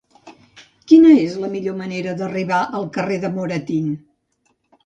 Quina 0.91 1.11
és 1.25 1.35
la 1.43 1.51
millor 1.51 1.77
manera 1.83 2.17
d'arribar 2.21 2.63
al 2.81 2.91
carrer 2.97 3.21
de 3.27 3.33
Moratín? 3.37 3.93